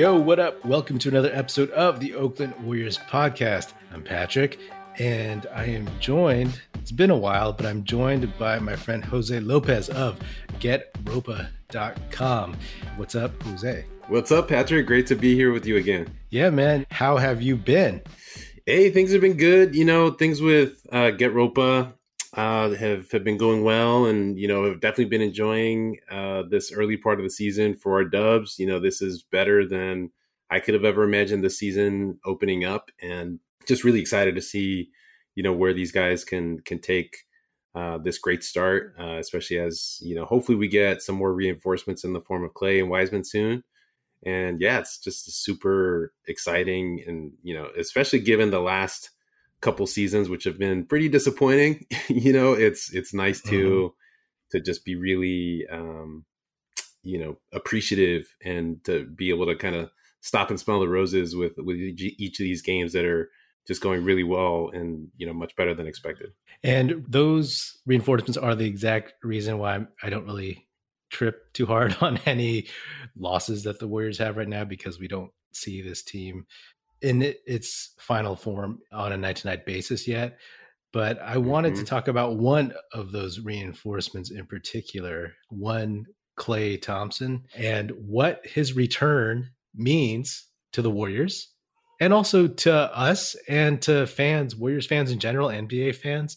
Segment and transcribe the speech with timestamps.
[0.00, 0.64] Yo, what up?
[0.64, 3.74] Welcome to another episode of the Oakland Warriors podcast.
[3.92, 4.58] I'm Patrick,
[4.98, 9.38] and I am joined, it's been a while, but I'm joined by my friend Jose
[9.38, 10.18] Lopez of
[10.58, 12.56] GetRopa.com.
[12.96, 13.84] What's up, Jose?
[14.08, 14.86] What's up, Patrick?
[14.86, 16.08] Great to be here with you again.
[16.30, 16.86] Yeah, man.
[16.90, 18.00] How have you been?
[18.64, 19.74] Hey, things have been good.
[19.74, 21.92] You know, things with uh, Get Ropa
[22.34, 26.72] uh, have have been going well, and you know, have definitely been enjoying uh, this
[26.72, 28.58] early part of the season for our Dubs.
[28.58, 30.10] You know, this is better than
[30.50, 34.90] I could have ever imagined the season opening up, and just really excited to see,
[35.34, 37.16] you know, where these guys can can take
[37.74, 42.04] uh, this great start, uh, especially as you know, hopefully we get some more reinforcements
[42.04, 43.62] in the form of Klay and Wiseman soon.
[44.24, 49.10] And yeah, it's just super exciting, and you know, especially given the last
[49.60, 54.56] couple seasons which have been pretty disappointing you know it's it's nice to mm-hmm.
[54.56, 56.24] to just be really um
[57.02, 59.90] you know appreciative and to be able to kind of
[60.22, 63.30] stop and smell the roses with with each of these games that are
[63.66, 66.30] just going really well and you know much better than expected
[66.62, 70.66] and those reinforcements are the exact reason why i don't really
[71.10, 72.66] trip too hard on any
[73.16, 76.46] losses that the warriors have right now because we don't see this team
[77.02, 80.38] in its final form on a night to night basis yet.
[80.92, 81.82] But I wanted mm-hmm.
[81.82, 86.06] to talk about one of those reinforcements in particular, one
[86.38, 91.52] Klay Thompson, and what his return means to the Warriors
[92.00, 96.36] and also to us and to fans, Warriors fans in general, NBA fans.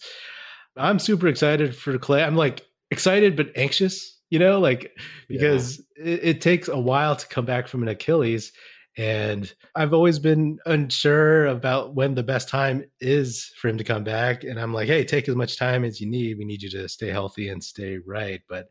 [0.75, 2.25] I'm super excited for Klay.
[2.25, 4.91] I'm like excited but anxious, you know, like
[5.27, 6.05] because yeah.
[6.05, 8.51] it, it takes a while to come back from an Achilles
[8.97, 14.03] and I've always been unsure about when the best time is for him to come
[14.03, 14.43] back.
[14.43, 16.37] And I'm like, hey, take as much time as you need.
[16.37, 18.41] We need you to stay healthy and stay right.
[18.47, 18.67] But,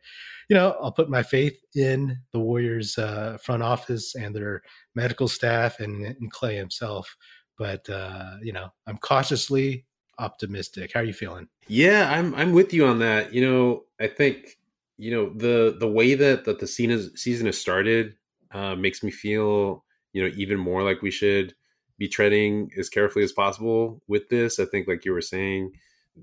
[0.48, 4.62] you know, I'll put my faith in the Warriors uh, front office and their
[4.94, 7.16] medical staff and, and Klay himself.
[7.58, 9.86] But, uh, you know, I'm cautiously
[10.18, 10.92] optimistic.
[10.94, 11.48] How are you feeling?
[11.66, 13.32] Yeah, I'm I'm with you on that.
[13.32, 14.58] You know, I think
[14.98, 18.14] you know the the way that that the season season has started
[18.52, 21.54] uh, makes me feel you know even more like we should
[21.98, 24.58] be treading as carefully as possible with this.
[24.58, 25.72] I think, like you were saying,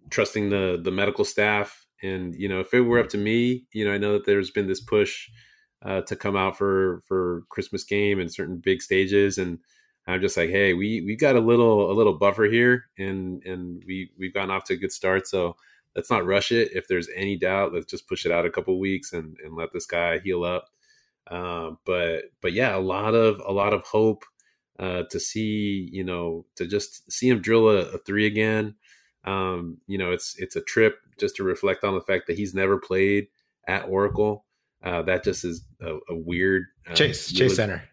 [0.09, 3.85] trusting the the medical staff, and you know, if it were up to me, you
[3.85, 5.29] know, I know that there's been this push
[5.83, 9.59] uh, to come out for for Christmas game and certain big stages, and
[10.07, 13.83] I'm just like, hey, we we got a little a little buffer here, and and
[13.87, 15.55] we we've gotten off to a good start, so
[15.95, 16.71] let's not rush it.
[16.73, 19.71] If there's any doubt, let's just push it out a couple weeks and and let
[19.73, 20.67] this guy heal up.
[21.29, 24.25] Uh, but but yeah, a lot of a lot of hope
[24.79, 28.75] uh, to see you know to just see him drill a, a three again.
[29.25, 32.53] Um, you know, it's it's a trip just to reflect on the fact that he's
[32.53, 33.27] never played
[33.67, 34.45] at Oracle.
[34.83, 37.83] Uh, that just is a, a weird uh, Chase Chase Center.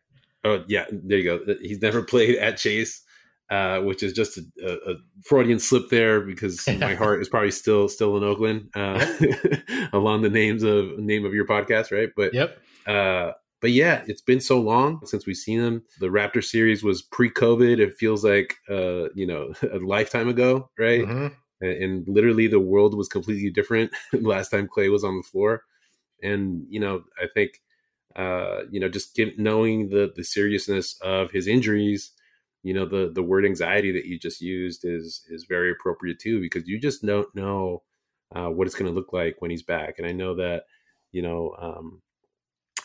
[0.44, 1.54] Oh yeah, there you go.
[1.60, 3.02] He's never played at Chase.
[3.48, 7.88] Uh, which is just a, a, Freudian slip there because my heart is probably still
[7.88, 9.06] still in Oakland, uh,
[9.92, 12.08] along the names of name of your podcast, right?
[12.16, 12.58] But yep,
[12.88, 15.82] uh, but yeah, it's been so long since we've seen them.
[16.00, 17.78] The Raptor series was pre-COVID.
[17.78, 21.02] It feels like uh, you know a lifetime ago, right?
[21.02, 21.34] Mm-hmm.
[21.62, 25.62] And, and, literally, the world was completely different last time Klay was on the floor.
[26.22, 27.60] And you know, I think
[28.14, 32.12] uh, you know just get, knowing the the seriousness of his injuries.
[32.66, 36.40] You know, the the word anxiety that you just used is is very appropriate too
[36.40, 37.84] because you just don't know
[38.34, 39.98] uh, what it's going to look like when he's back.
[39.98, 40.64] And I know that
[41.12, 42.02] you know um,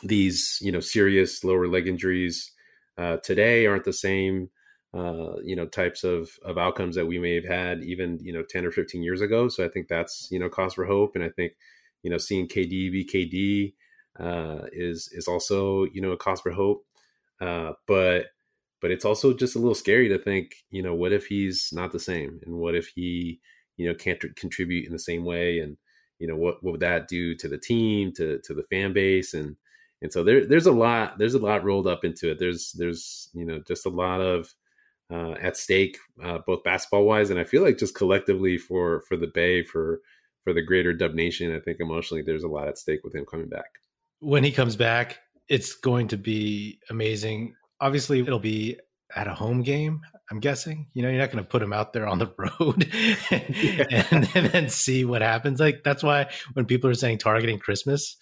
[0.03, 2.52] these you know serious lower leg injuries
[3.00, 4.52] uh, today aren't the same
[4.94, 8.44] uh, you know types of of outcomes that we may have had even you know
[8.44, 9.50] 10 or 15 years ago.
[9.50, 11.16] So i think that's you know cause for hope.
[11.16, 11.53] And i think
[12.03, 13.74] you know seeing kd be kd
[14.24, 16.86] uh, is is also you know a cause for hope.
[17.40, 18.28] Uh, but
[18.81, 21.92] but it's also just a little scary to think you know what if he's not
[21.92, 22.40] the same?
[22.46, 23.40] And what if he
[23.78, 25.59] you know can't contribute in the same way?
[25.59, 25.78] And
[26.19, 29.34] you know what, what would that do to the team to to the fan base?
[29.34, 29.56] And
[30.02, 32.40] and so there, there's a lot there's a lot rolled up into it.
[32.40, 34.53] There's there's you know just a lot of
[35.11, 39.17] uh, at stake uh, both basketball wise and i feel like just collectively for for
[39.17, 40.00] the bay for
[40.44, 43.26] for the greater dub nation i think emotionally there's a lot at stake with him
[43.26, 43.66] coming back.
[44.20, 45.20] When he comes back
[45.50, 48.78] it's going to be amazing obviously it'll be
[49.13, 49.99] at a home game
[50.29, 52.89] i'm guessing you know you're not going to put him out there on the road
[53.31, 54.07] and, yeah.
[54.11, 58.16] and, and, then see what happens like that's why when people are saying targeting christmas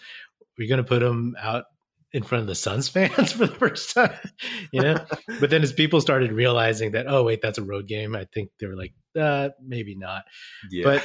[0.57, 1.65] we're going to put him out
[2.11, 4.17] in front of the Suns fans for the first time,
[4.71, 4.97] you know.
[5.39, 8.50] but then as people started realizing that, oh wait, that's a road game, I think
[8.59, 10.23] they were like, uh, maybe not.
[10.71, 11.01] Yeah.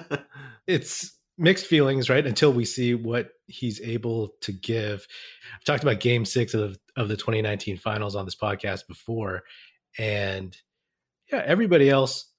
[0.00, 0.26] But
[0.66, 2.26] it's mixed feelings, right?
[2.26, 5.06] Until we see what he's able to give.
[5.54, 9.42] I've talked about game six of, of the 2019 finals on this podcast before.
[9.98, 10.56] And
[11.32, 12.30] yeah, everybody else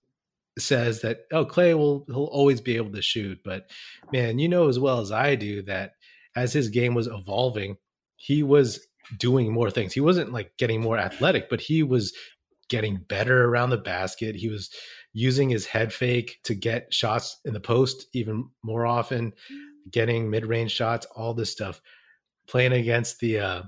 [0.57, 3.39] says that, oh, Klay will he'll always be able to shoot.
[3.43, 3.69] But
[4.11, 5.91] man, you know as well as I do that
[6.35, 7.77] as his game was evolving,
[8.15, 8.85] he was
[9.17, 9.93] doing more things.
[9.93, 12.13] He wasn't like getting more athletic, but he was
[12.69, 14.35] getting better around the basket.
[14.35, 14.69] He was
[15.15, 19.31] using his head fake to get shots in the post even more often,
[19.89, 21.81] getting mid range shots, all this stuff.
[22.47, 23.61] Playing against the uh,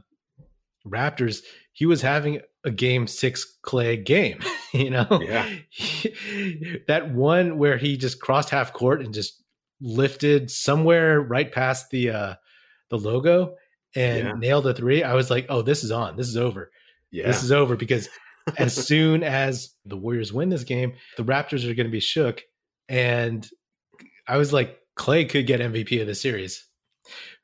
[0.86, 4.40] Raptors, he was having a game six klay game.
[4.74, 5.50] you know, yeah.
[6.88, 9.42] that one where he just crossed half court and just
[9.80, 12.36] lifted somewhere right past the uh,
[12.90, 13.56] the logo
[13.96, 14.34] and yeah.
[14.38, 15.02] nailed a three.
[15.02, 16.18] I was like, oh, this is on.
[16.18, 16.72] This is over.
[17.10, 17.28] Yeah.
[17.28, 18.10] This is over because
[18.58, 22.42] as soon as the Warriors win this game, the Raptors are going to be shook.
[22.90, 23.48] And
[24.28, 26.66] I was like, Klay could get MVP of the series.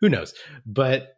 [0.02, 0.34] Who knows?
[0.66, 1.16] But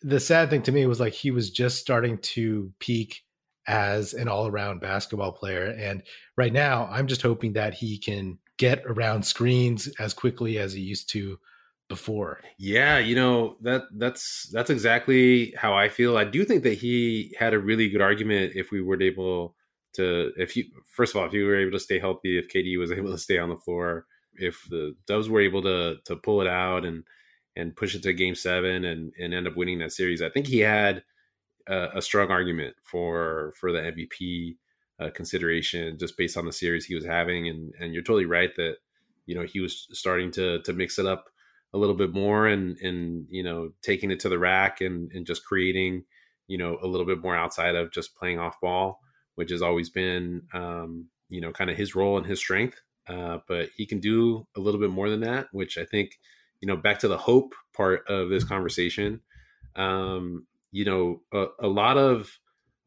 [0.00, 3.22] the sad thing to me was like he was just starting to peak
[3.66, 5.74] as an all around basketball player.
[5.78, 6.02] And
[6.36, 10.80] right now, I'm just hoping that he can get around screens as quickly as he
[10.80, 11.38] used to
[11.88, 12.40] before.
[12.58, 16.16] Yeah, you know, that that's that's exactly how I feel.
[16.16, 19.54] I do think that he had a really good argument if we were able
[19.94, 22.78] to if you first of all, if you were able to stay healthy, if KD
[22.78, 26.40] was able to stay on the floor, if the Dubs were able to to pull
[26.40, 27.04] it out and
[27.56, 30.22] and push it to game 7 and and end up winning that series.
[30.22, 31.02] I think he had
[31.66, 34.56] a, a strong argument for for the MVP
[35.00, 38.54] uh, consideration just based on the series he was having and and you're totally right
[38.56, 38.76] that
[39.26, 41.26] you know he was starting to to mix it up
[41.74, 45.26] a little bit more and and you know taking it to the rack and and
[45.26, 46.04] just creating
[46.46, 49.00] you know a little bit more outside of just playing off ball
[49.34, 53.38] which has always been um, you know kind of his role and his strength uh,
[53.46, 56.18] but he can do a little bit more than that which i think
[56.60, 59.20] you know back to the hope part of this conversation
[59.76, 62.38] um, you know a, a lot of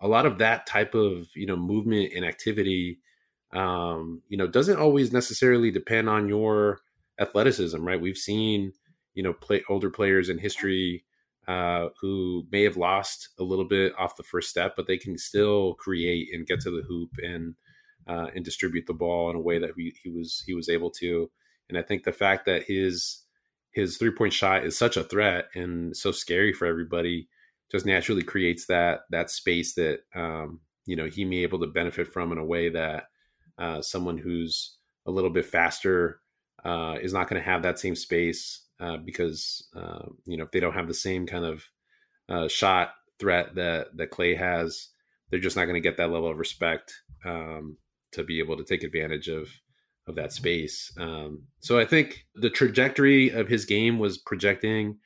[0.02, 3.00] a lot of that type of you know movement and activity
[3.54, 6.82] um, you know doesn't always necessarily depend on your
[7.22, 8.02] athleticism, right?
[8.02, 8.74] We've seen,
[9.14, 11.06] you know, play older players in history
[11.48, 15.18] uh, who may have lost a little bit off the first step, but they can
[15.18, 17.56] still create and get to the hoop and
[18.08, 20.90] uh, and distribute the ball in a way that he, he was he was able
[20.90, 21.30] to.
[21.70, 23.24] And I think the fact that his
[23.72, 27.30] his three point shot is such a threat and so scary for everybody
[27.72, 31.68] just naturally creates that that space that um, you know he may be able to
[31.68, 33.06] benefit from in a way that
[33.58, 36.20] uh, someone who's a little bit faster
[36.66, 40.52] uh, is not going to have that same space uh, because uh, you know if
[40.52, 41.64] they don't have the same kind of
[42.30, 44.90] uh, shot threat that that Klay has,
[45.30, 46.94] they're just not going to get that level of respect
[47.26, 47.78] um,
[48.12, 49.50] to be able to take advantage of
[50.08, 50.92] of that space.
[50.98, 54.98] Um, so I think the trajectory of his game was projecting,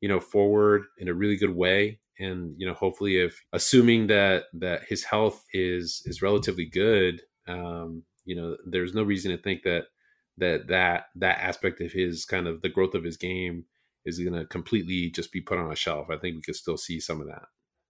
[0.00, 2.00] you know, forward in a really good way.
[2.18, 8.02] And you know, hopefully, if assuming that that his health is is relatively good, um,
[8.24, 9.84] you know, there's no reason to think that
[10.38, 13.64] that that that aspect of his kind of the growth of his game
[14.04, 16.08] is going to completely just be put on a shelf.
[16.10, 17.44] I think we could still see some of that.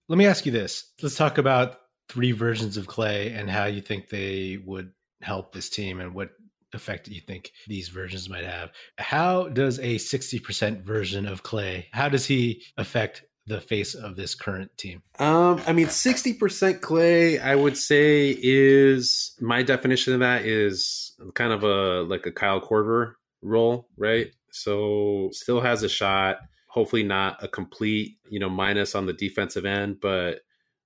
[0.08, 0.92] Let me ask you this.
[1.02, 1.78] Let's talk about
[2.08, 4.92] three versions of Klay and how you think they would
[5.22, 6.30] help this team and what
[6.74, 8.70] effect you think these versions might have.
[8.98, 14.34] How does a 60% version of Klay, how does he affect the face of this
[14.34, 15.02] current team?
[15.18, 21.52] Um, I mean, 60% Klay, I would say is my definition of that is kind
[21.52, 24.28] of a like a Kyle Korver role, right?
[24.50, 26.38] So still has a shot,
[26.68, 30.40] hopefully not a complete, you know, minus on the defensive end, but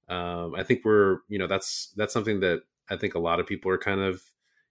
[0.09, 3.47] um, I think we're, you know, that's that's something that I think a lot of
[3.47, 4.23] people are kind of,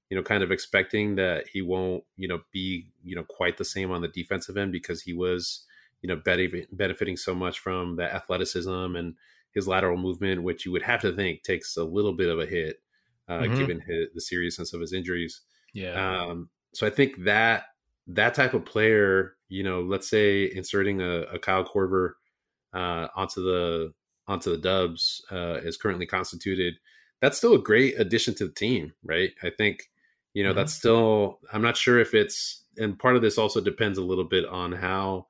[0.09, 3.65] you know, kind of expecting that he won't, you know, be, you know, quite the
[3.65, 5.65] same on the defensive end because he was
[6.05, 6.21] you know,
[6.71, 9.15] benefiting so much from the athleticism and
[9.55, 12.45] his lateral movement, which you would have to think takes a little bit of a
[12.45, 12.79] hit,
[13.27, 13.57] uh, mm-hmm.
[13.57, 15.41] given his, the seriousness of his injuries.
[15.73, 15.93] Yeah.
[15.95, 17.63] Um, so I think that
[18.05, 22.11] that type of player, you know, let's say inserting a, a Kyle Korver
[22.71, 23.91] uh, onto the
[24.27, 26.75] onto the Dubs uh, is currently constituted.
[27.19, 29.31] That's still a great addition to the team, right?
[29.41, 29.89] I think,
[30.35, 30.57] you know, mm-hmm.
[30.57, 31.39] that's still.
[31.51, 34.71] I'm not sure if it's, and part of this also depends a little bit on
[34.71, 35.25] how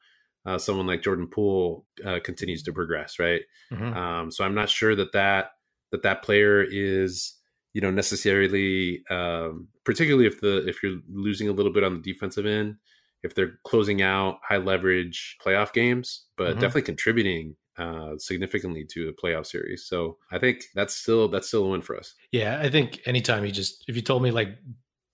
[0.46, 3.42] uh, someone like Jordan Poole uh, continues to progress, right?
[3.72, 3.98] Mm-hmm.
[3.98, 5.52] Um, so I'm not sure that that
[5.92, 7.36] that that player is
[7.74, 12.14] you know necessarily um, particularly if the if you're losing a little bit on the
[12.14, 12.76] defensive end
[13.24, 16.60] if they're closing out high leverage playoff games but mm-hmm.
[16.60, 21.66] definitely contributing uh, significantly to a playoff series so i think that's still that's still
[21.66, 24.58] a win for us yeah i think anytime you just if you told me like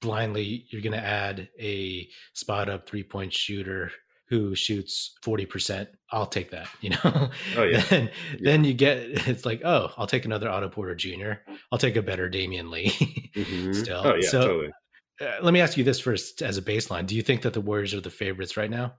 [0.02, 3.92] blindly you're going to add a spot up three point shooter
[4.32, 7.30] who shoots 40%, I'll take that, you know?
[7.58, 7.84] Oh, yeah.
[7.90, 8.40] then, yeah.
[8.40, 8.98] then you get,
[9.28, 11.34] it's like, oh, I'll take another Otto Porter Jr.
[11.72, 12.90] I'll take a better Damion Lee
[13.36, 13.74] mm-hmm.
[13.74, 14.02] still.
[14.04, 14.72] Oh, yeah, so, totally.
[15.20, 17.06] Uh, let me ask you this first as a baseline.
[17.06, 18.94] Do you think that the Warriors are the favorites right now?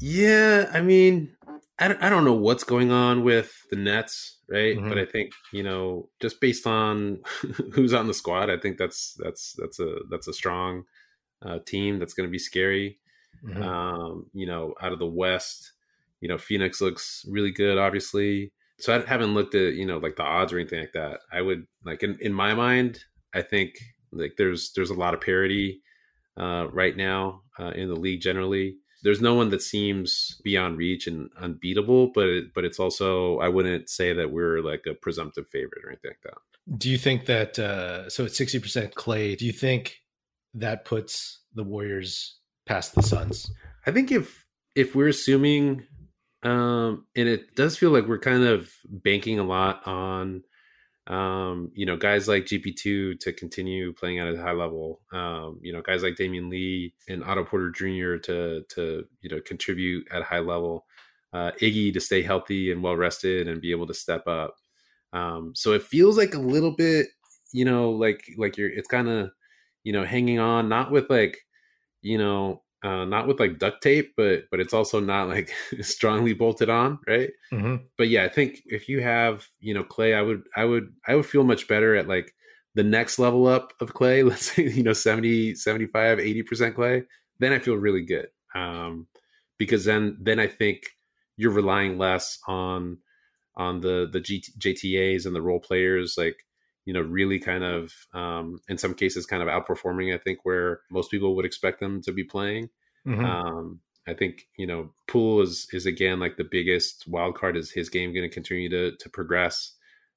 [0.00, 0.70] Yeah.
[0.72, 1.36] I mean,
[1.80, 4.76] I don't, I don't know what's going on with the Nets, right?
[4.76, 4.88] Mm-hmm.
[4.88, 7.22] But I think, you know, just based on
[7.74, 10.84] who's on the squad, I think that's, that's, that's a, that's a strong
[11.44, 13.00] uh, team that's going to be scary.
[13.44, 13.62] Mm-hmm.
[13.62, 15.72] Um, you know, out of the West,
[16.20, 18.52] you know, Phoenix looks really good, obviously.
[18.78, 21.20] So I haven't looked at, you know, like the odds or anything like that.
[21.32, 23.00] I would like in, in my mind,
[23.34, 23.78] I think
[24.12, 25.82] like there's there's a lot of parity
[26.36, 28.76] uh, right now uh, in the league generally.
[29.02, 33.48] There's no one that seems beyond reach and unbeatable, but it, but it's also I
[33.48, 36.78] wouldn't say that we're like a presumptive favorite or anything like that.
[36.78, 39.36] Do you think that uh, so it's sixty percent Klay?
[39.38, 39.98] Do you think
[40.54, 43.50] that puts the Warriors past the Suns.
[43.86, 44.44] I think if
[44.74, 45.84] if we're assuming,
[46.42, 50.42] um, and it does feel like we're kind of banking a lot on,
[51.06, 55.00] um, you know, guys like GP two to continue playing at a high level.
[55.12, 58.16] Um, you know, guys like Damion Lee and Otto Porter Jr.
[58.24, 60.84] to to you know contribute at a high level.
[61.32, 64.56] Uh, Iggy to stay healthy and well rested and be able to step up.
[65.12, 67.06] Um, so it feels like a little bit,
[67.52, 69.30] you know, like like you're it's kind of
[69.84, 71.45] you know hanging on, not with like
[72.06, 76.32] you know, uh, not with like duct tape, but but it's also not like strongly
[76.34, 77.30] bolted on, right?
[77.52, 77.76] Mm-hmm.
[77.98, 81.16] But yeah, I think if you have you know klay, I would I would I
[81.16, 82.32] would feel much better at like
[82.74, 84.24] the next level up of klay.
[84.28, 87.04] Let's say you know 70, 75, 80 percent Klay.
[87.40, 89.08] Then I feel really good um,
[89.58, 90.82] because then then I think
[91.36, 92.98] you're relying less on
[93.56, 96.36] on the the GT, JTAs and the role players like
[96.86, 100.80] you know, really kind of, um, in some cases, kind of outperforming, I think, where
[100.90, 102.70] most people would expect them to be playing.
[103.06, 103.24] Mm-hmm.
[103.24, 107.56] Um, I think, you know, Poole is, is again like the biggest wild card.
[107.56, 109.72] Is his game going to continue to, to progress?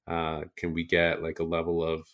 [0.06, 2.08] Uh, can we get like a level of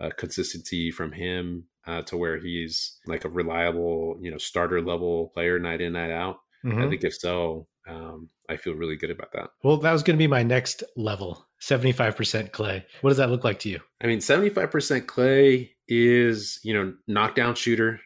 [0.00, 5.32] uh, consistency from him uh, to where he's like a reliable, you know, starter level
[5.34, 6.38] player night in, night out?
[6.64, 6.82] Mm-hmm.
[6.82, 9.50] I think if so, um, I feel really good about that.
[9.62, 12.84] Well, that was going to be my next level 75% klay.
[13.00, 13.80] What does that look like to you?
[14.02, 18.00] I mean, 75% klay is, you know, knockdown shooter,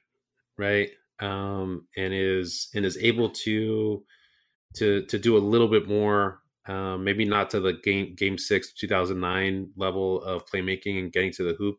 [0.59, 0.91] right?
[1.21, 4.03] Um, and is and is able to
[4.77, 8.73] to to do a little bit more um, maybe not to the game game six
[8.73, 11.79] 2009 level of playmaking and getting to the hoop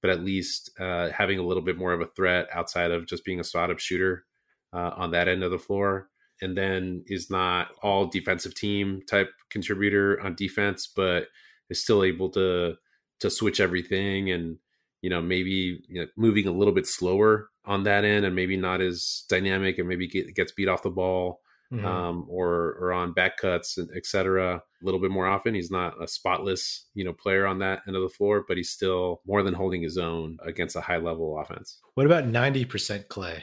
[0.00, 3.24] but at least uh, having a little bit more of a threat outside of just
[3.24, 4.24] being a spot up shooter
[4.72, 6.09] uh, on that end of the floor
[6.42, 11.28] and then is not all defensive team type contributor on defense, but
[11.68, 12.74] is still able to
[13.20, 14.56] to switch everything and
[15.02, 18.56] you know maybe you know, moving a little bit slower on that end and maybe
[18.56, 21.40] not as dynamic and maybe get, gets beat off the ball
[21.72, 21.84] mm-hmm.
[21.84, 24.56] um, or or on back cuts and etc.
[24.56, 25.54] A little bit more often.
[25.54, 28.70] He's not a spotless you know player on that end of the floor, but he's
[28.70, 31.78] still more than holding his own against a high level offense.
[31.94, 33.42] What about ninety percent Klay?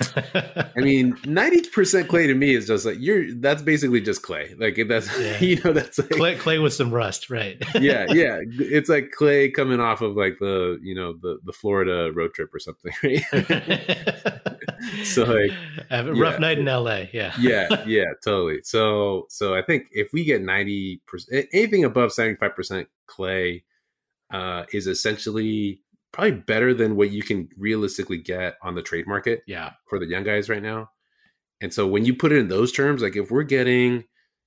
[0.00, 3.32] I mean, ninety percent klay to me is just like you're.
[3.34, 4.58] That's basically just klay.
[4.58, 5.40] Like that's yeah.
[5.40, 7.62] you know that's like Klay, Klay with some rust, right?
[7.80, 8.38] yeah, yeah.
[8.42, 12.54] It's like klay coming off of like the you know the the Florida road trip
[12.54, 13.22] or something, right?
[15.04, 15.50] so like
[15.90, 16.38] Have a rough yeah.
[16.38, 17.08] night in L.A.
[17.12, 18.60] Yeah, yeah, yeah, totally.
[18.62, 23.62] So so I think if we get ninety percent, anything above seventy five percent klay
[24.32, 25.80] uh, is essentially
[26.14, 29.42] probably better than what you can realistically get on the trade market.
[29.48, 29.72] Yeah.
[29.88, 30.90] For the young guys right now.
[31.60, 34.04] And so when you put it in those terms, like if we're getting,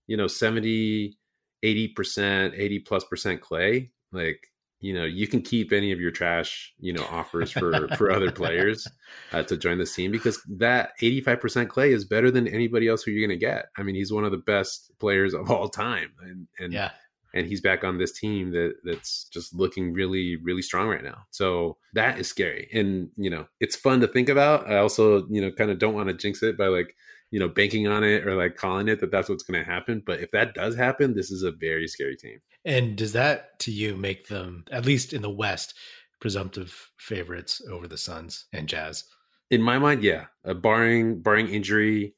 [0.07, 1.17] you know, 70,
[1.63, 4.39] 80%, 80 plus percent klay, like,
[4.79, 8.31] you know, you can keep any of your trash, you know, offers for for other
[8.31, 8.87] players
[9.33, 13.11] uh, to join this team because that 85% klay is better than anybody else who
[13.11, 13.65] you're going to get.
[13.75, 16.11] I mean, he's one of the best players of all time.
[16.21, 16.91] And, and yeah
[17.37, 21.25] and he's back on this team that that's just looking really really strong right now.
[21.29, 22.67] So that is scary.
[22.73, 24.69] And you know it's fun to think about.
[24.69, 26.95] I also you know kind of don't want to jinx it by like
[27.29, 30.01] you know banking on it or like calling it that that's what's going to happen.
[30.05, 32.39] But if that does happen this is a very scary team.
[32.65, 35.75] And does that to you make them at least in the west
[36.19, 39.03] presumptive favorites over the suns and jazz?
[39.51, 40.25] In my mind yeah.
[40.43, 42.15] Uh, barring barring injury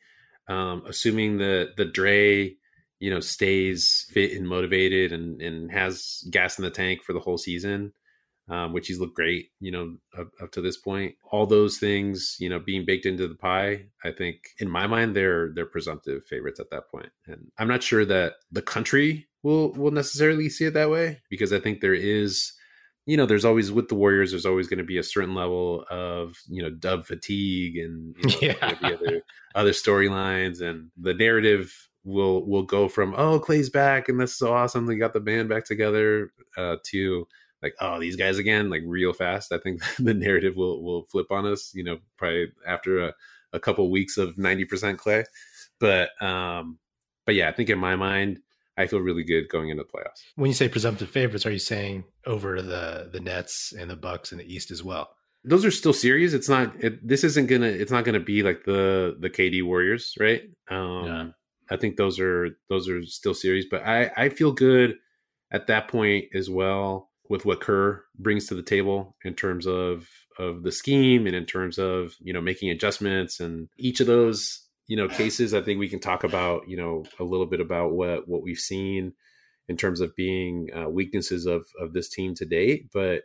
[0.48, 2.56] um assuming the the dre
[3.00, 7.20] you know stays fit and motivated and and has gas in the tank for the
[7.20, 7.94] whole season
[8.50, 12.36] um, which he's looked great you know up, up, to this point all those things
[12.40, 16.26] you know being baked into the pie i think in my mind they're they're presumptive
[16.26, 20.66] favorites at that point and i'm not sure that the country will will necessarily see
[20.66, 22.54] it that way because i think there is
[23.10, 25.84] you know, there's always with the Warriors, there's always going to be a certain level
[25.90, 28.76] of you know dub fatigue and you know, yeah.
[28.84, 29.22] other
[29.56, 34.38] other storylines, and the narrative will will go from oh Klay's back and this is
[34.38, 37.28] so awesome, they got the band back together, uh, to
[37.62, 39.52] like oh these guys again, like real fast.
[39.52, 43.14] I think the narrative will will flip on us, you know, probably after a,
[43.54, 45.26] a couple weeks of ninety percent Klay,
[45.80, 46.80] but um,
[47.26, 48.40] but yeah, I think in my mind
[48.78, 50.24] I feel really good going into the playoffs.
[50.36, 54.32] When you say presumptive favorites, are you saying over the the Nets and the Bucks
[54.32, 55.10] in the East as well?
[55.44, 56.34] Those are still series.
[56.34, 56.74] It's not.
[56.82, 57.68] It, this isn't gonna.
[57.68, 60.44] It's not gonna be like the the KD Warriors, right?
[60.70, 61.28] Um, yeah.
[61.72, 64.98] I think those are those are still series, but I I feel good
[65.52, 70.08] at that point as well with what Kerr brings to the table in terms of
[70.38, 73.40] of the scheme and in terms of you know making adjustments.
[73.40, 77.06] And each of those you know cases i think we can talk about you know
[77.20, 79.14] a little bit about what what we've seen
[79.70, 82.90] in terms of being uh, weaknesses of of this team to date.
[82.92, 83.24] But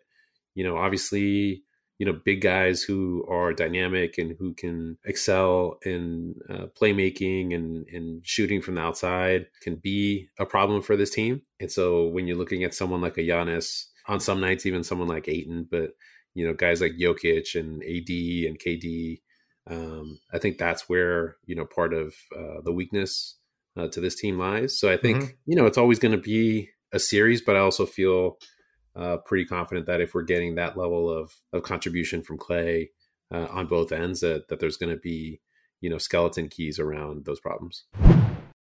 [0.55, 1.65] you know obviously
[1.99, 7.87] you know big guys who are dynamic and who can excel in uh, playmaking and
[7.89, 12.27] and shooting from the outside can be a problem for this team and so when
[12.27, 15.91] you're looking at someone like a Giannis on some nights even someone like Ayton but
[16.35, 19.21] you know guys like Jokic and AD and KD
[19.71, 23.37] um, I think that's where you know part of uh, the weakness
[23.77, 24.79] uh, to this team lies.
[24.79, 25.33] So I think mm-hmm.
[25.47, 28.39] you know it's always going to be a series, but I also feel
[28.97, 32.89] uh, pretty confident that if we're getting that level of of contribution from Klay
[33.33, 35.41] uh, on both ends, that that there's going to be
[35.81, 37.85] you know skeleton keys around those problems.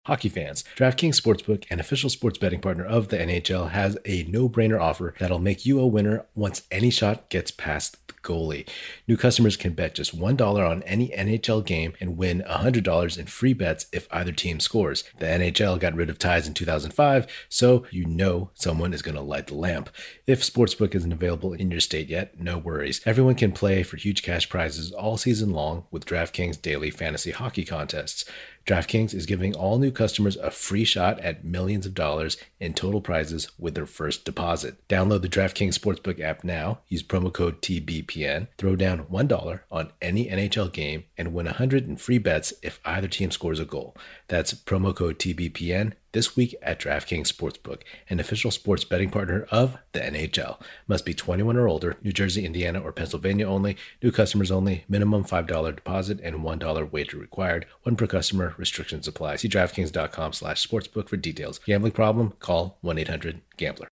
[0.06, 4.50] Hockey fans, DraftKings Sportsbook, an official sports betting partner of the NHL, has a no
[4.50, 8.68] brainer offer that'll make you a winner once any shot gets past the goalie.
[9.08, 13.54] New customers can bet just $1 on any NHL game and win $100 in free
[13.54, 15.04] bets if either team scores.
[15.20, 19.22] The NHL got rid of ties in 2005, so you know someone is going to
[19.22, 19.88] light the lamp.
[20.26, 23.00] If Sportsbook isn't available in your state yet, no worries.
[23.06, 27.64] Everyone can play for huge cash prizes all season long with DraftKings daily fantasy hockey
[27.64, 28.26] contests.
[28.66, 33.02] DraftKings is giving all new customers a free shot at millions of dollars in total
[33.02, 34.76] prizes with their first deposit.
[34.88, 40.28] Download the DraftKings Sportsbook app now, use promo code TBPN, throw down $1 on any
[40.28, 43.94] NHL game, and win 100 in free bets if either team scores a goal.
[44.28, 49.76] That's promo code TBPN this week at DraftKings Sportsbook, an official sports betting partner of
[49.92, 50.60] the NHL.
[50.86, 53.76] Must be 21 or older, New Jersey, Indiana, or Pennsylvania only.
[54.02, 54.84] New customers only.
[54.88, 57.66] Minimum $5 deposit and $1 wager required.
[57.82, 58.54] One per customer.
[58.56, 59.36] Restrictions apply.
[59.36, 61.58] See DraftKings.com slash sportsbook for details.
[61.58, 62.32] Gambling problem?
[62.38, 63.88] Call 1-800-GAMBLER.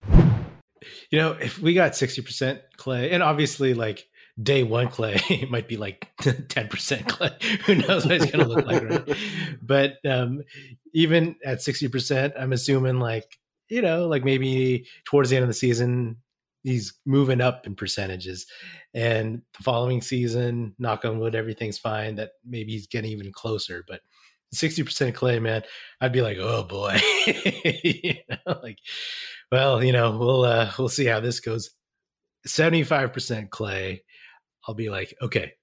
[1.09, 4.07] You know, if we got 60% Klay, and obviously like
[4.41, 6.69] day one Klay might be like 10%
[7.03, 9.17] klay Who knows what it's going to look like, right?
[9.61, 10.41] But um,
[10.93, 13.37] even at 60%, I'm assuming like,
[13.69, 16.17] you know, like maybe towards the end of the season,
[16.63, 18.45] he's moving up in percentages.
[18.93, 22.15] And the following season, knock on wood, everything's fine.
[22.15, 23.83] That maybe he's getting even closer.
[23.87, 24.01] But
[24.53, 25.63] 60% klay man,
[26.01, 26.99] I'd be like, oh boy.
[27.83, 28.77] you know, like,
[29.51, 31.71] well, you know, we'll uh, we'll see how this goes.
[32.47, 34.01] 75% Klay,
[34.67, 35.53] I'll be like, okay,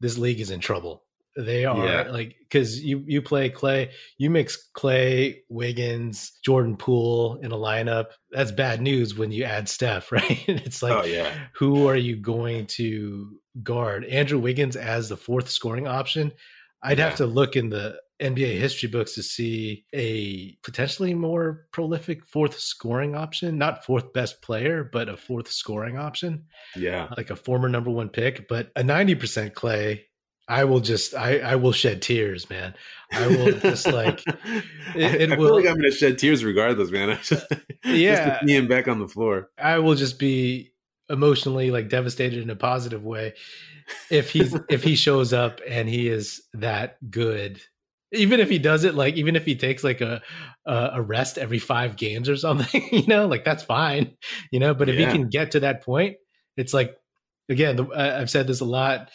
[0.00, 1.04] this league is in trouble.
[1.34, 2.10] They are yeah.
[2.10, 8.06] like because you you play Klay, you mix Klay, Wiggins, Jordan Poole in a lineup.
[8.30, 10.44] That's bad news when you add Steph, right?
[10.46, 11.32] it's like, oh, yeah.
[11.54, 14.04] who are you going to guard?
[14.04, 16.32] Andrew Wiggins as the fourth scoring option.
[16.82, 17.08] I'd yeah.
[17.08, 22.58] have to look in the NBA history books to see a potentially more prolific fourth
[22.58, 26.44] scoring option, not fourth best player, but a fourth scoring option.
[26.76, 27.08] Yeah.
[27.16, 30.02] Like a former number one pick, but a 90% Klay
[30.48, 32.74] I will just I I will shed tears, man.
[33.12, 34.22] I will just like
[34.94, 35.54] it, it I will.
[35.54, 37.10] like I'm going to shed tears regardless, man.
[37.10, 37.46] I just,
[37.84, 39.50] yeah, just him back on the floor.
[39.56, 40.72] I will just be
[41.08, 43.34] emotionally like devastated in a positive way
[44.10, 47.60] if he's if he shows up and he is that good.
[48.12, 50.22] Even if he does it, like even if he takes like a
[50.66, 54.16] a rest every five games or something, you know, like that's fine,
[54.50, 54.74] you know.
[54.74, 55.06] But if yeah.
[55.06, 56.16] he can get to that point,
[56.56, 56.94] it's like
[57.48, 59.10] again, the, I've said this a lot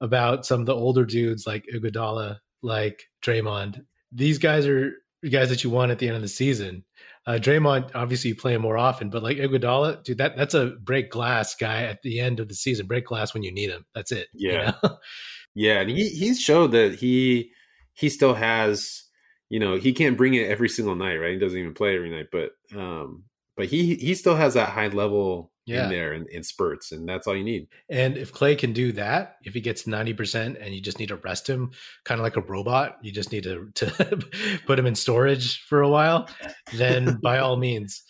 [0.00, 3.84] about some of the older dudes like Iguodala, like Draymond.
[4.12, 4.92] These guys are
[5.28, 6.84] guys that you want at the end of the season.
[7.26, 10.72] Uh, Draymond, obviously, you play him more often, but like Iguodala, dude, that that's a
[10.82, 12.86] break glass guy at the end of the season.
[12.86, 13.84] Break glass when you need him.
[13.94, 14.28] That's it.
[14.32, 14.96] Yeah, you know?
[15.54, 17.52] yeah, and he he's showed that he
[17.94, 19.04] he still has,
[19.48, 21.32] you know, he can't bring it every single night, right?
[21.32, 23.24] He doesn't even play every night, but um,
[23.56, 25.84] but he he still has that high level yeah.
[25.84, 27.68] in there in, in, spurts, and that's all you need.
[27.88, 31.08] And if klay can do that, if he gets ninety percent, and you just need
[31.08, 31.72] to rest him,
[32.04, 34.18] kind of like a robot, you just need to to
[34.66, 36.28] put him in storage for a while,
[36.74, 38.02] then by all means.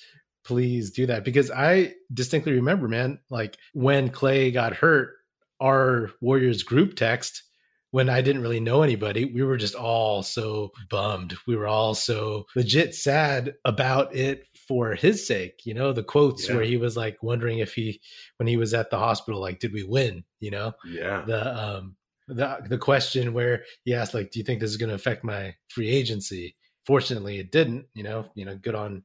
[0.45, 5.14] please do that because I distinctly remember, man, like when Klay got hurt,
[5.61, 7.43] our Warriors group text
[7.92, 11.35] when I didn't really know anybody, we were just all so bummed.
[11.46, 15.62] We were all so legit sad about it for his sake.
[15.64, 16.57] You know, the quotes yeah.
[16.57, 18.00] where he was like wondering if he,
[18.37, 20.24] when he was at the hospital, like, did we win?
[20.38, 21.24] You know, yeah.
[21.26, 21.96] The um,
[22.29, 25.24] the the question where he asked, like, do you think this is going to affect
[25.24, 26.57] my free agency?
[26.87, 27.87] Fortunately, it didn't.
[27.94, 29.03] You know, you know, good on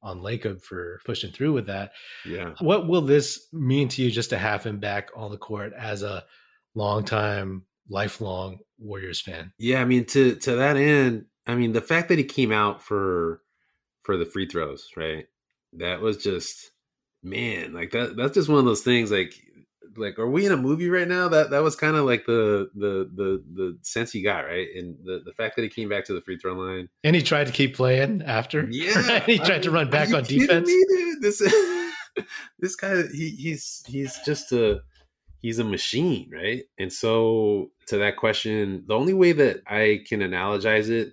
[0.00, 1.90] on Lacob for pushing through with that.
[2.24, 2.54] Yeah.
[2.60, 6.04] What will this mean to you just to have him back on the court as
[6.04, 6.24] a
[6.76, 9.52] longtime lifelong Warriors fan.
[9.58, 12.82] Yeah, I mean to to that end, I mean the fact that he came out
[12.82, 13.42] for
[14.02, 15.26] for the free throws, right?
[15.74, 16.70] That was just
[17.22, 19.34] man, like that that's just one of those things like
[19.96, 21.28] like are we in a movie right now?
[21.28, 24.68] That that was kind of like the the the the sense he got, right?
[24.74, 26.88] And the the fact that he came back to the free throw line.
[27.04, 28.66] And he tried to keep playing after.
[28.70, 29.20] Yeah.
[29.26, 30.68] he tried I mean, to run back on defense.
[30.68, 31.38] Me, this
[32.58, 34.80] this guy he he's he's just a
[35.40, 36.64] he's a machine, right?
[36.78, 41.12] And so to that question, the only way that I can analogize it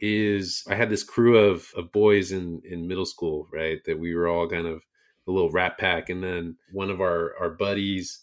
[0.00, 3.82] is I had this crew of, of boys in, in middle school, right?
[3.86, 4.82] That we were all kind of
[5.26, 6.10] a little rat pack.
[6.10, 8.20] And then one of our, our buddies,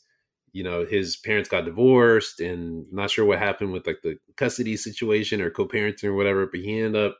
[0.51, 4.17] you know, his parents got divorced and I'm not sure what happened with like the
[4.35, 7.17] custody situation or co-parenting or whatever, but he ended up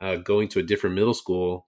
[0.00, 1.66] uh, going to a different middle school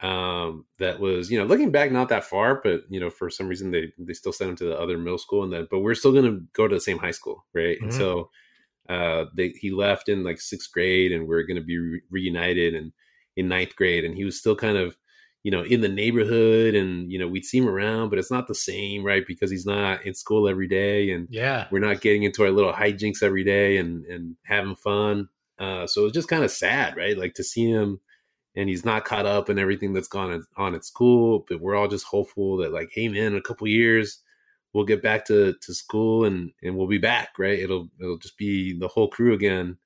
[0.00, 3.48] um, that was you know looking back not that far, but you know for some
[3.48, 5.94] reason they they still sent him to the other middle school, and then but we're
[5.94, 7.76] still going to go to the same high school, right?
[7.76, 7.84] Mm-hmm.
[7.84, 8.30] And so
[8.88, 12.02] uh, they, he left in like sixth grade, and we are going to be re-
[12.10, 12.92] reunited and
[13.36, 14.96] in ninth grade, and he was still kind of
[15.42, 18.48] you know in the neighborhood, and you know we'd see him around, but it's not
[18.48, 19.26] the same, right?
[19.26, 22.72] Because he's not in school every day, and yeah, we're not getting into our little
[22.72, 25.28] hijinks every day and and having fun.
[25.58, 27.16] Uh, so it was just kind of sad, right?
[27.16, 28.00] Like to see him
[28.56, 31.44] and he's not caught up in everything that's gone on at school.
[31.48, 34.20] But we're all just hopeful that like, hey man, in a couple years
[34.72, 37.58] we'll get back to to school and and we'll be back, right?
[37.58, 39.78] It'll it'll just be the whole crew again,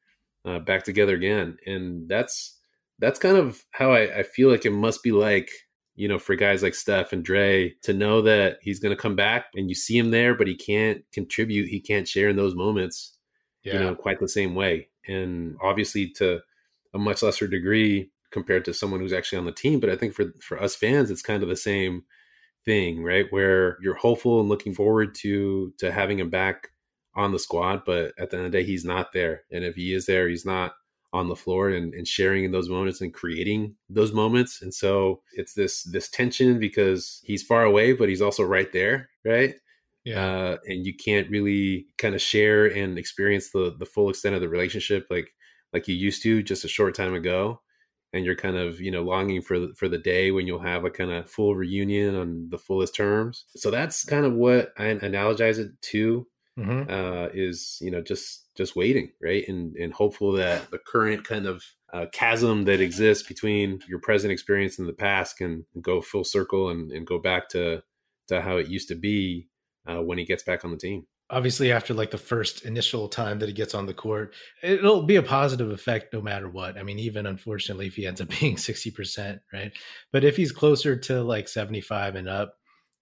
[0.45, 2.59] uh, back together again, and that's
[2.99, 5.51] that's kind of how I, I feel like it must be like
[5.99, 9.17] you know, for guys like Steph and Dre to know that he's going to come
[9.17, 12.55] back and you see him there, but he can't contribute, he can't share in those
[12.55, 13.17] moments,
[13.65, 13.73] yeah.
[13.73, 14.91] you know, quite the same way.
[15.09, 16.39] And obviously, to
[16.95, 19.81] a much lesser degree, compared to someone who's actually on the team.
[19.81, 22.05] But I think for for us fans, it's kind of the same
[22.65, 23.27] thing, right?
[23.31, 26.69] Where you're hopeful and looking forward to to having him back
[27.15, 29.43] on the squad, but at the end of the day, he's not there.
[29.51, 30.73] And if he is there, he's not
[31.13, 34.61] on the floor and, and sharing in those moments and creating those moments.
[34.61, 39.09] And so it's this this tension because he's far away, but he's also right there,
[39.25, 39.55] right?
[40.05, 40.25] Yeah.
[40.25, 44.41] Uh, and you can't really kind of share and experience the the full extent of
[44.41, 45.31] the relationship like
[45.73, 47.61] like you used to just a short time ago
[48.13, 50.85] and you're kind of you know longing for the, for the day when you'll have
[50.85, 53.45] a kind of full reunion on the fullest terms.
[53.57, 56.27] So that's kind of what I analogize it to.
[56.59, 56.91] Mm-hmm.
[56.91, 61.47] Uh, is you know just just waiting right and and hopeful that the current kind
[61.47, 66.25] of uh, chasm that exists between your present experience and the past can go full
[66.25, 67.81] circle and, and go back to
[68.27, 69.47] to how it used to be
[69.87, 73.39] uh, when he gets back on the team obviously after like the first initial time
[73.39, 76.83] that he gets on the court it'll be a positive effect no matter what i
[76.83, 79.73] mean even unfortunately if he ends up being 60% right
[80.13, 82.55] but if he's closer to like 75 and up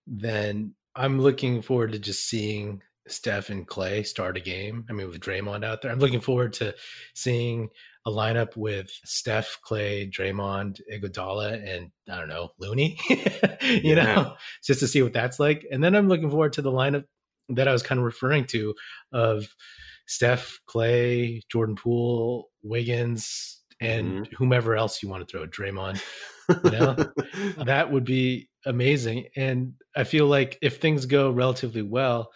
[0.07, 5.09] then i'm looking forward to just seeing steph and klay start a game i mean
[5.09, 6.75] with draymond out there i'm looking forward to
[7.15, 7.69] seeing
[8.07, 12.97] a lineup with Steph, Klay, Draymond, Iguodala, and I don't know Looney.
[13.11, 13.17] you
[13.83, 13.95] yeah.
[13.95, 14.35] know,
[14.65, 15.67] just to see what that's like.
[15.73, 17.03] And then I'm looking forward to the lineup
[17.51, 18.75] that I was kind of referring to
[19.13, 19.47] of
[20.07, 24.35] Steph, Klay, Jordan Poole, Wiggins, and mm-hmm.
[24.37, 26.03] whomever else you want to throw, Draymond.
[26.65, 26.97] You know,
[27.65, 29.27] that would be amazing.
[29.37, 32.31] And I feel like if things go relatively well,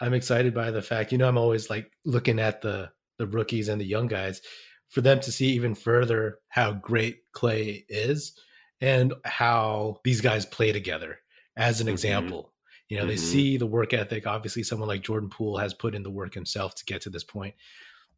[0.00, 3.68] I'm excited by the fact, you know, I'm always like looking at the the rookies
[3.68, 4.40] and the young guys
[4.88, 8.36] for them to see even further how great Klay is
[8.80, 11.18] and how these guys play together
[11.56, 11.92] as an mm-hmm.
[11.92, 12.53] example
[12.88, 13.10] you know, mm-hmm.
[13.10, 14.26] they see the work ethic.
[14.26, 17.24] Obviously, someone like Jordan Poole has put in the work himself to get to this
[17.24, 17.54] point.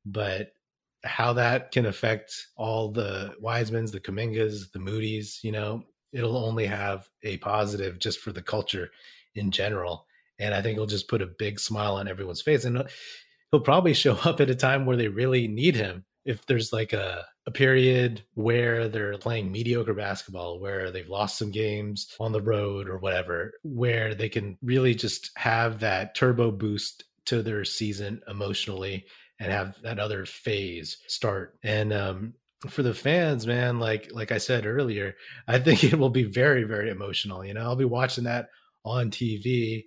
[0.05, 0.53] But
[1.05, 6.67] how that can affect all the Wisemans, the Kumingas, the Moody's, you know, it'll only
[6.67, 8.91] have a positive just for the culture
[9.35, 10.07] in general.
[10.39, 12.65] And I think it'll just put a big smile on everyone's face.
[12.65, 12.83] And
[13.51, 16.93] he'll probably show up at a time where they really need him if there's like
[16.93, 22.41] a, a period where they're playing mediocre basketball, where they've lost some games on the
[22.41, 28.21] road or whatever, where they can really just have that turbo boost to their season
[28.29, 29.05] emotionally
[29.39, 31.57] and have that other phase start.
[31.63, 32.35] And um,
[32.69, 35.15] for the fans, man, like like I said earlier,
[35.47, 37.45] I think it will be very very emotional.
[37.45, 38.49] You know, I'll be watching that
[38.85, 39.85] on TV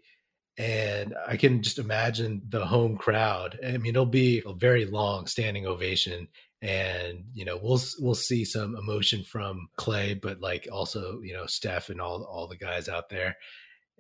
[0.59, 3.57] and I can just imagine the home crowd.
[3.65, 6.27] I mean, it'll be a very long standing ovation,
[6.61, 11.45] and you know, we'll we'll see some emotion from Klay, but like also you know
[11.45, 13.35] Steph and all all the guys out there.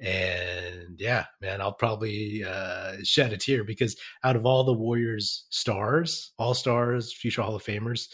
[0.01, 5.45] And yeah, man, I'll probably uh, shed a tear because out of all the Warriors
[5.49, 8.07] stars, all stars, future Hall of Famers,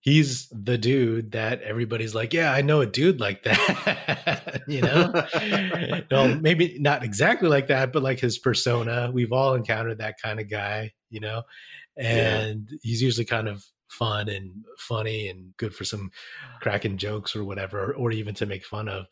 [0.00, 4.62] he's the dude that everybody's like, yeah, I know a dude like that.
[4.68, 9.10] you know, no, maybe not exactly like that, but like his persona.
[9.12, 11.42] We've all encountered that kind of guy, you know,
[11.98, 12.78] and yeah.
[12.82, 16.10] he's usually kind of fun and funny and good for some
[16.60, 19.06] cracking jokes or whatever, or even to make fun of.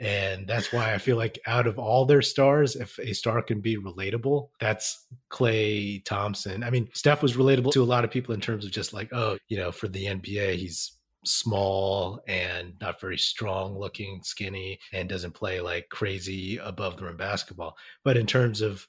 [0.00, 3.60] And that's why I feel like out of all their stars, if a star can
[3.60, 6.64] be relatable, that's Klay Thompson.
[6.64, 9.10] I mean, Steph was relatable to a lot of people in terms of just like,
[9.12, 15.08] oh, you know, for the NBA, he's small and not very strong looking, skinny, and
[15.08, 17.76] doesn't play like crazy above the rim basketball.
[18.02, 18.88] But in terms of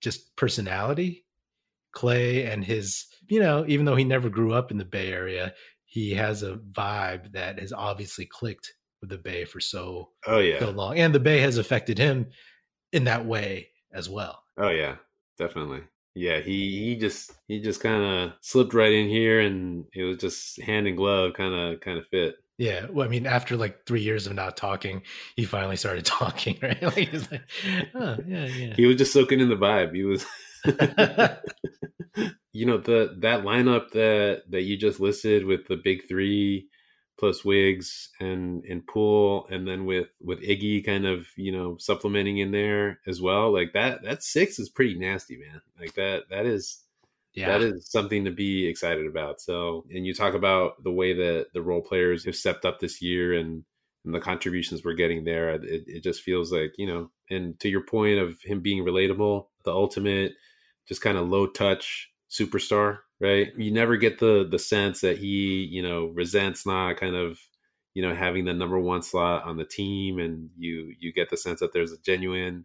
[0.00, 1.24] just personality,
[1.98, 5.52] Klay and his, you know, even though he never grew up in the Bay Area,
[5.84, 10.60] he has a vibe that has obviously clicked with the Bay for so oh yeah
[10.60, 12.26] so long, and the Bay has affected him
[12.92, 14.42] in that way as well.
[14.56, 14.96] Oh yeah,
[15.38, 15.80] definitely.
[16.14, 20.18] Yeah, he he just he just kind of slipped right in here, and it was
[20.18, 22.36] just hand and glove, kind of kind of fit.
[22.58, 25.02] Yeah, well, I mean, after like three years of not talking,
[25.36, 26.82] he finally started talking, right?
[26.82, 27.42] Like, like
[27.94, 28.74] oh, yeah, yeah.
[28.74, 29.94] He was just soaking in the vibe.
[29.94, 30.26] He was,
[32.52, 36.68] you know, the that lineup that that you just listed with the big three,
[37.18, 42.38] plus Wigs and and Poole, and then with with Iggy kind of you know supplementing
[42.38, 43.52] in there as well.
[43.52, 45.60] Like that that six is pretty nasty, man.
[45.78, 46.82] Like that that is
[47.34, 47.48] yeah.
[47.48, 49.40] that is something to be excited about.
[49.40, 53.00] So, and you talk about the way that the role players have stepped up this
[53.00, 53.64] year and
[54.04, 55.50] and the contributions we're getting there.
[55.50, 59.46] It, it just feels like you know, and to your point of him being relatable,
[59.64, 60.32] the ultimate,
[60.88, 63.48] just kind of low touch superstar right?
[63.56, 67.38] You never get the the sense that he, you know, resents not kind of,
[67.94, 71.36] you know, having the number one slot on the team, and you you get the
[71.36, 72.64] sense that there's a genuine,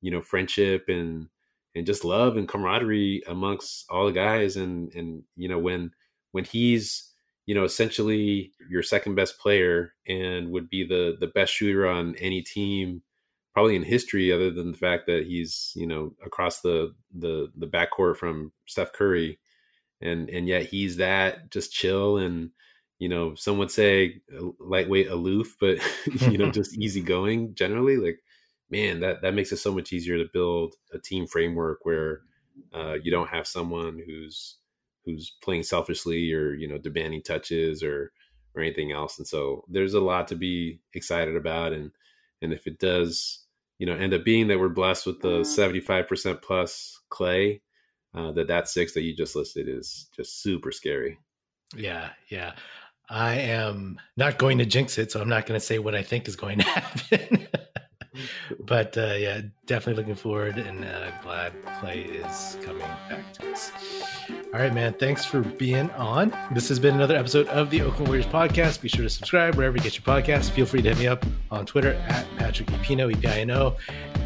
[0.00, 1.28] you know, friendship and
[1.74, 5.90] and just love and camaraderie amongst all the guys, and and you know when
[6.32, 7.10] when he's
[7.46, 12.14] you know essentially your second best player and would be the the best shooter on
[12.16, 13.02] any team
[13.54, 17.66] probably in history other than the fact that he's you know across the the the
[17.66, 19.38] backcourt from Steph Curry.
[20.00, 22.50] And and yet he's that just chill and
[22.98, 24.20] you know some would say
[24.58, 25.78] lightweight aloof but
[26.30, 27.96] you know just easygoing generally.
[27.96, 28.20] Like
[28.70, 32.22] man that that makes it so much easier to build a team framework where
[32.74, 34.56] uh, you don't have someone who's
[35.04, 38.12] who's playing selfishly or you know demanding touches or
[38.54, 39.18] or anything else.
[39.18, 41.72] And so there's a lot to be excited about.
[41.72, 41.92] And
[42.42, 43.43] and if it does
[43.78, 47.60] you know end up being that we're blessed with the 75% plus klay
[48.14, 51.18] uh, that that six that you just listed is just super scary.
[51.76, 52.52] Yeah, yeah.
[53.10, 56.02] I am not going to jinx it, so I'm not going to say what I
[56.02, 57.48] think is going to happen.
[58.66, 63.72] But uh, yeah, definitely looking forward and uh, glad Klay is coming back to us.
[64.52, 64.94] All right, man.
[64.94, 66.36] Thanks for being on.
[66.52, 68.80] This has been another episode of the Oakland Warriors podcast.
[68.80, 70.50] Be sure to subscribe wherever you get your podcast.
[70.50, 73.76] Feel free to hit me up on Twitter at Patrick Epino, E-P-I-N-O.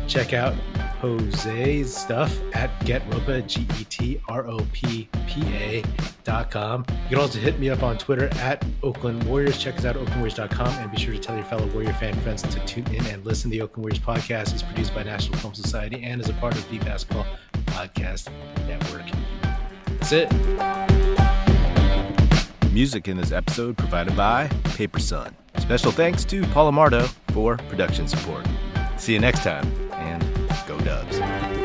[0.06, 0.54] Check out
[1.00, 5.84] Jose's stuff at GetRopa, G E T R O P P A
[6.24, 6.84] dot com.
[7.04, 9.58] You can also hit me up on Twitter at Oakland Warriors.
[9.58, 12.42] Check us out at oaklandwarriors.com and be sure to tell your fellow Warrior fan friends
[12.42, 13.50] to tune in and listen.
[13.50, 16.68] The Oakland Warriors podcast is produced by National Film Society and is a part of
[16.70, 17.26] the Basketball
[17.66, 18.28] Podcast
[18.66, 19.06] Network.
[19.98, 20.32] That's it.
[22.72, 25.34] Music in this episode provided by Paper Sun.
[25.58, 28.46] Special thanks to Paul Amardo for production support.
[28.98, 29.87] See you next time,
[30.68, 31.57] go Dubs.